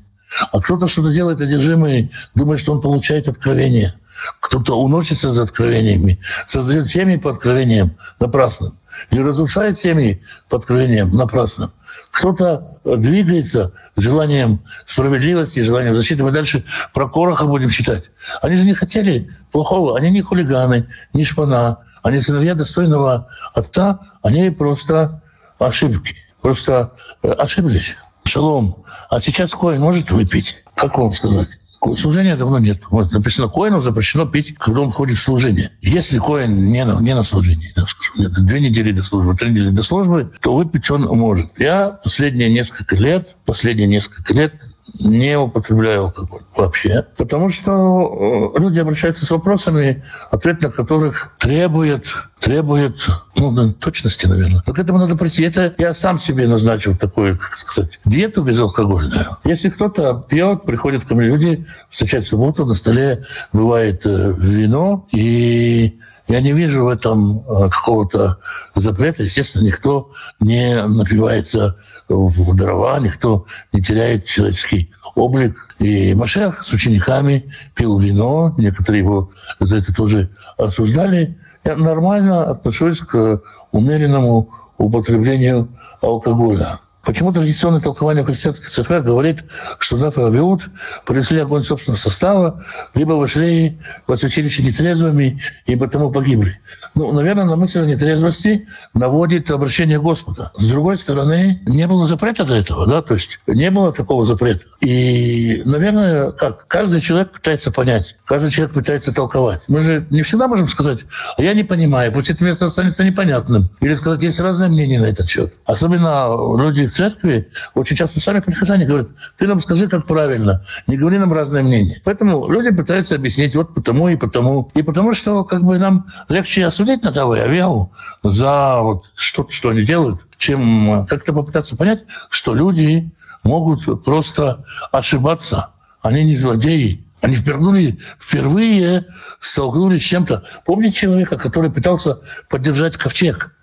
[0.53, 3.95] А кто-то что-то делает одержимый, думает, что он получает откровение.
[4.41, 8.79] Кто-то уносится за откровениями, создает семьи по откровениям напрасным.
[9.11, 11.73] Или разрушает семьи по откровениям напрасным.
[12.11, 16.25] Кто-то двигается желанием справедливости, желанием защиты.
[16.25, 18.11] Мы дальше про Короха будем читать.
[18.43, 19.97] Они же не хотели плохого.
[19.97, 21.79] Они не хулиганы, не шпана.
[22.03, 24.01] Они сыновья достойного отца.
[24.23, 25.23] Они просто
[25.59, 26.17] ошибки.
[26.41, 27.97] Просто э, ошиблись.
[28.25, 28.85] Шалом.
[29.09, 30.65] А сейчас Коин может выпить?
[30.75, 31.61] Как вам сказать?
[31.97, 32.83] Служения давно нет.
[32.91, 35.71] Вот написано, коину запрещено пить, когда он ходит в служение.
[35.81, 39.51] Если коин не на, не на служении, да, скажем, нет, две недели до службы, три
[39.51, 41.59] недели до службы, то выпить он может.
[41.59, 44.55] Я последние несколько лет, последние несколько лет
[44.99, 52.07] не употребляю алкоголь вообще, потому что э, люди обращаются с вопросами, ответ на которых требует,
[52.39, 54.63] требует ну, точности, наверное.
[54.67, 55.45] Но к этому надо прийти.
[55.45, 59.39] Это я сам себе назначил такую, как сказать, диету безалкогольную.
[59.45, 65.99] Если кто-то пьет, приходят ко мне люди, встречать субботу, на столе бывает э, вино, и
[66.31, 68.39] я не вижу в этом э, какого-то
[68.75, 69.25] запрета.
[69.25, 71.77] Естественно, никто не напивается
[72.09, 75.75] в дрова, никто не теряет человеческий облик.
[75.79, 81.39] И Машех с учениками пил вино, некоторые его за это тоже осуждали.
[81.65, 85.69] Я нормально отношусь к умеренному употреблению
[86.01, 86.79] алкоголя.
[87.11, 89.43] Почему традиционное толкование христианской церкви говорит,
[89.81, 90.63] что Даф и Авиуд
[91.05, 96.61] принесли огонь собственного состава, либо вошли в святилище нетрезвыми и потому погибли?
[96.95, 100.53] Ну, наверное, на мысль о нетрезвости наводит обращение Господа.
[100.55, 104.67] С другой стороны, не было запрета до этого, да, то есть не было такого запрета.
[104.81, 109.65] И, наверное, как каждый человек пытается понять, каждый человек пытается толковать.
[109.67, 113.69] Мы же не всегда можем сказать, а я не понимаю, пусть это место останется непонятным.
[113.81, 115.55] Или сказать, есть разные мнения на этот счет.
[115.65, 119.09] Особенно люди в церкви очень часто сами прихожане говорят,
[119.39, 121.97] ты нам скажи, как правильно, не говори нам разное мнение.
[122.05, 124.71] Поэтому люди пытаются объяснить вот потому и потому.
[124.75, 127.91] И потому что как бы нам легче осудить на того Авиау
[128.23, 133.11] за вот что-то, что они делают, чем как-то попытаться понять, что люди
[133.45, 135.71] могут просто ошибаться.
[136.03, 137.07] Они не злодеи.
[137.23, 139.07] Они впервые, впервые
[139.41, 140.45] столкнулись с чем-то.
[140.67, 143.55] Помните человека, который пытался поддержать ковчег,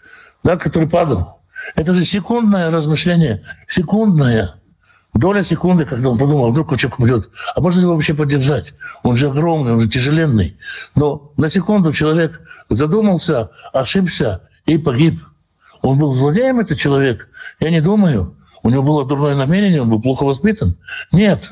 [0.44, 1.37] да, который падал?
[1.76, 4.54] Это же секундное размышление, секундное.
[5.14, 7.30] Доля секунды, когда он подумал, вдруг ковчег упадет.
[7.56, 8.76] А можно его вообще поддержать?
[9.04, 10.58] Он же огромный, он же тяжеленный.
[10.96, 15.16] Но на секунду человек задумался, ошибся и погиб.
[15.82, 17.30] Он был злодеем, этот человек?
[17.60, 18.36] Я не думаю.
[18.62, 20.78] У него было дурное намерение, он был плохо воспитан.
[21.12, 21.52] Нет.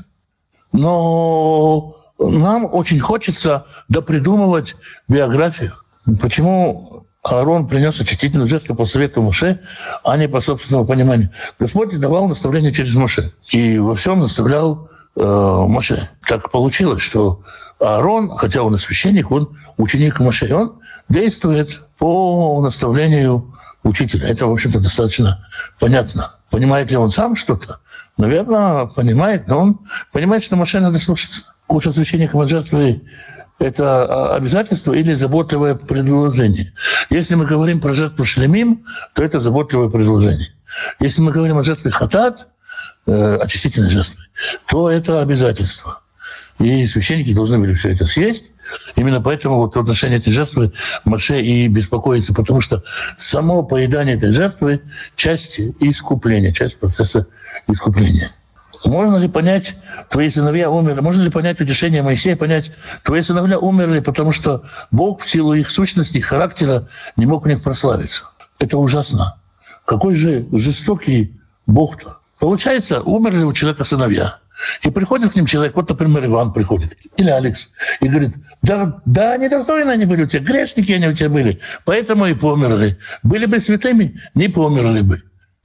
[0.71, 4.75] Но нам очень хочется допридумывать
[5.07, 5.73] биографию.
[6.21, 9.59] Почему Аарон принес очистительную жертву по совету Моше,
[10.03, 11.31] а не по собственному пониманию?
[11.59, 13.33] Господь давал наставление через Моше.
[13.49, 16.07] И во всем наставлял э, Моше.
[16.27, 17.41] Так получилось, что
[17.79, 20.53] Аарон, хотя он и священник, он ученик Моше.
[20.53, 20.73] Он
[21.09, 24.27] действует по наставлению учителя.
[24.27, 25.47] Это, в общем-то, достаточно
[25.79, 26.31] понятно.
[26.51, 27.79] Понимает ли он сам что-то?
[28.17, 29.79] Наверное, понимает, но он
[30.13, 31.41] понимает, что машина надо слушаться.
[31.65, 33.01] Куча священников от жертвы–
[33.59, 36.73] это обязательство или заботливое предложение.
[37.09, 40.49] Если мы говорим про жертву шлемим, то это заботливое предложение.
[40.99, 42.47] Если мы говорим о жертве хатат,
[43.07, 44.21] э, очистительной жертвы,
[44.67, 46.01] то это обязательство.
[46.59, 48.53] И священники должны были все это съесть.
[48.95, 50.71] Именно поэтому вот в отношении этой жертвы
[51.03, 52.83] Маше и беспокоится, потому что
[53.17, 54.81] само поедание этой жертвы–
[55.15, 57.27] часть искупления, часть процесса
[57.67, 58.31] искупления.
[58.83, 59.77] Можно ли понять,
[60.09, 61.01] твои сыновья умерли?
[61.01, 62.71] Можно ли понять утешение Моисея, понять,
[63.03, 67.63] твои сыновья умерли, потому что Бог в силу их сущности, характера не мог у них
[67.63, 68.25] прославиться?
[68.59, 69.37] Это ужасно.
[69.85, 72.17] Какой же жестокий Бог-то.
[72.39, 74.39] Получается, умерли у человека сыновья–
[74.83, 79.37] и приходит к ним человек, вот, например, Иван приходит, или Алекс, и говорит, да, да,
[79.37, 82.97] недостойны они были у тебя, грешники они у тебя были, поэтому и померли.
[83.23, 85.21] Были бы святыми, не померли бы.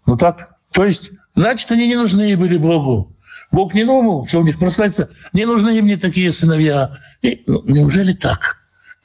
[0.07, 3.17] Ну так, то есть, значит, они не нужны были Богу.
[3.51, 6.97] Бог не думал, что у них прославится, не нужны им не такие сыновья.
[7.23, 8.59] И, ну, неужели так?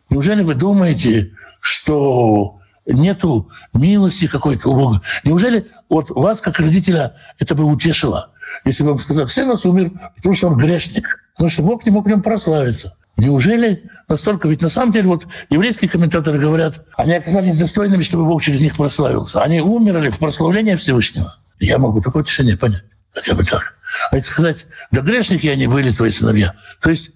[0.09, 5.01] Неужели вы думаете, что нету милости какой-то у Бога?
[5.23, 8.31] Неужели вот вас, как родителя, это бы утешило?
[8.63, 11.91] если бы он сказал, все нас умер, потому что он грешник, потому что Бог не
[11.91, 12.95] мог в нем прославиться.
[13.17, 14.47] Неужели настолько?
[14.47, 18.75] Ведь на самом деле вот еврейские комментаторы говорят, они оказались достойными, чтобы Бог через них
[18.75, 19.41] прославился.
[19.41, 21.35] Они умерли в прославлении Всевышнего.
[21.59, 22.83] Я могу такое решение понять.
[23.13, 23.77] Хотя бы так.
[24.11, 26.53] А если сказать, да грешники они были, твои сыновья.
[26.81, 27.11] То есть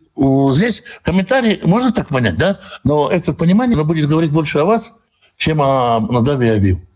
[0.51, 2.59] здесь комментарий можно так понять, да?
[2.83, 4.93] Но это понимание оно будет говорить больше о вас,
[5.37, 6.87] чем о Надаве и Абиве.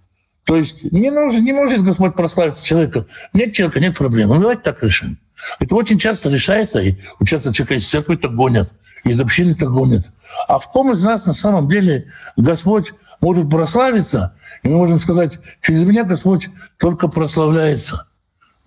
[0.45, 3.05] То есть не, нужно, не может Господь прославиться человека.
[3.33, 4.29] Нет человека, нет проблем.
[4.29, 5.17] Ну, давайте так решим.
[5.59, 10.05] Это очень часто решается, и часто человека из церкви так гонят, из общины так гонят.
[10.47, 15.83] А в ком из нас на самом деле Господь может прославиться, и можем сказать, через
[15.83, 16.49] меня Господь
[16.79, 18.07] только прославляется.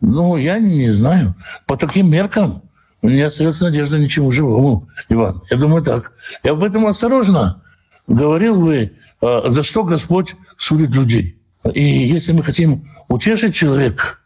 [0.01, 1.35] Ну, я не знаю.
[1.67, 2.63] По таким меркам
[3.03, 5.43] у меня остается надежда ничему живому, Иван.
[5.51, 6.13] Я думаю так.
[6.45, 7.63] Я об этом осторожно
[8.07, 11.41] говорил бы, а, за что Господь судит людей.
[11.73, 14.19] И если мы хотим утешить человека,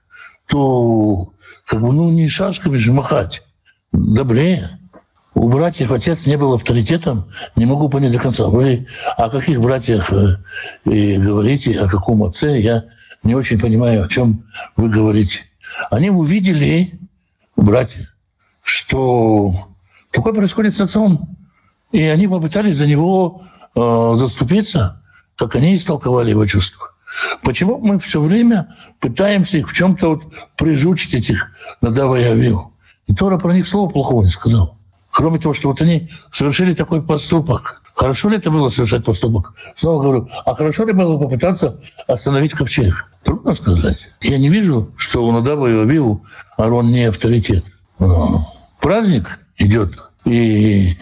[0.48, 1.32] то
[1.66, 3.44] как бы, ну, не шашками же махать,
[3.92, 4.79] добрее.
[5.34, 8.46] У братьев отец не был авторитетом, не могу понять до конца.
[8.48, 10.38] Вы о каких братьях э,
[10.84, 12.84] и говорите, о каком отце, я
[13.22, 14.44] не очень понимаю, о чем
[14.76, 15.44] вы говорите.
[15.90, 16.98] Они увидели,
[17.56, 18.08] братья,
[18.62, 19.52] что
[20.10, 21.36] такое происходит с отцом.
[21.92, 23.42] И они попытались за него
[23.74, 25.02] э, заступиться,
[25.36, 26.86] как они истолковали его чувства.
[27.42, 30.22] Почему мы все время пытаемся их в чем-то вот
[30.56, 32.72] прижучить этих Надава и Авил?
[33.06, 34.79] И Тора про них слова плохого не сказал.
[35.20, 37.82] Кроме того, что вот они совершили такой поступок.
[37.94, 39.52] Хорошо ли это было совершать поступок?
[39.74, 43.12] Снова говорю, а хорошо ли было попытаться остановить ковчег?
[43.22, 44.08] Трудно сказать.
[44.22, 46.24] Я не вижу, что у Надава и Авилу
[46.56, 47.64] Арон не авторитет.
[47.98, 48.48] Но
[48.80, 49.92] праздник идет,
[50.24, 50.96] и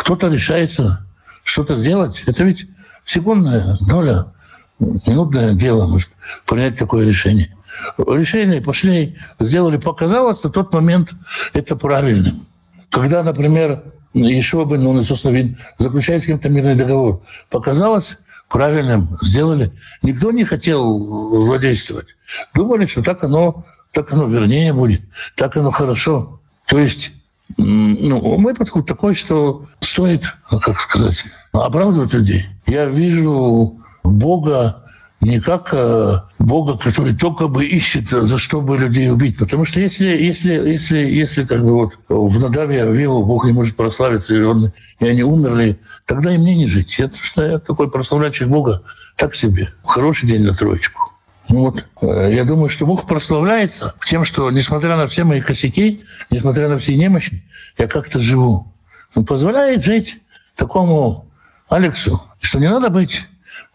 [0.00, 1.06] кто-то решается
[1.44, 2.24] что-то сделать.
[2.26, 2.66] Это ведь
[3.04, 4.32] секундная доля
[4.80, 6.10] минутное дело может
[6.46, 7.56] принять такое решение.
[7.96, 11.12] Решение пошли, сделали, показалось на тот момент
[11.52, 12.44] это правильным.
[12.90, 13.82] Когда, например,
[14.14, 18.18] еще бы, ну, собственно, вид, заключает с кем-то мирный договор, показалось
[18.48, 19.72] правильным, сделали.
[20.02, 22.16] Никто не хотел злодействовать.
[22.54, 25.02] Думали, что так оно, так оно вернее будет,
[25.34, 26.40] так оно хорошо.
[26.66, 27.12] То есть
[27.56, 32.46] ну, мой подход такой, что стоит, как сказать, оправдывать людей.
[32.66, 34.85] Я вижу Бога
[35.20, 39.38] не как э, Бога, который только бы ищет, э, за что бы людей убить.
[39.38, 43.76] Потому что если, если, если, если как бы вот в Надаве Авилу Бог не может
[43.76, 46.98] прославиться, и, он, и они умерли, тогда и мне не жить.
[46.98, 48.82] Я, что я такой прославляющий Бога
[49.16, 49.66] так себе.
[49.84, 51.12] Хороший день на троечку.
[51.48, 56.02] Ну вот, э, я думаю, что Бог прославляется тем, что, несмотря на все мои косяки,
[56.30, 57.42] несмотря на все немощи,
[57.78, 58.72] я как-то живу.
[59.14, 60.18] Он позволяет жить
[60.54, 61.26] такому
[61.68, 63.26] Алексу, что не надо быть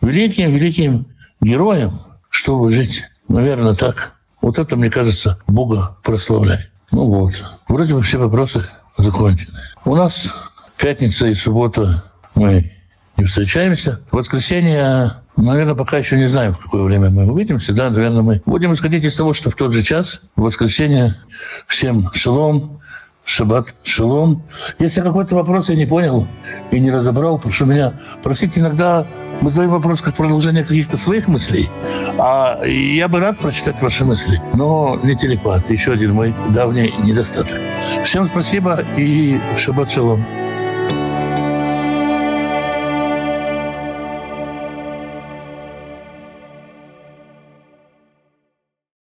[0.01, 1.07] великим-великим
[1.41, 1.91] героем,
[2.29, 3.05] чтобы жить.
[3.27, 4.13] Наверное, так.
[4.41, 6.71] Вот это, мне кажется, Бога прославляет.
[6.91, 7.33] Ну вот.
[7.67, 8.65] Вроде бы все вопросы
[8.97, 9.57] закончены.
[9.85, 10.29] У нас
[10.77, 12.03] пятница и суббота
[12.35, 12.71] мы
[13.17, 14.01] не встречаемся.
[14.11, 17.73] В воскресенье, наверное, пока еще не знаем, в какое время мы увидимся.
[17.73, 21.15] Да, наверное, мы будем исходить из того, что в тот же час, в воскресенье,
[21.67, 22.80] всем шалом,
[23.25, 24.43] шаббат шалом.
[24.79, 26.27] Если какой-то вопрос я не понял
[26.71, 27.93] и не разобрал, прошу меня
[28.23, 28.57] простить.
[28.57, 29.05] Иногда
[29.41, 31.69] мы задаем вопрос как продолжение каких-то своих мыслей,
[32.17, 35.69] а я бы рад прочитать ваши мысли, но не телепат.
[35.69, 37.59] Еще один мой давний недостаток.
[38.03, 40.23] Всем спасибо и шаббат шалом.